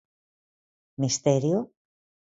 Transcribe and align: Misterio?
Misterio? 1.03 1.59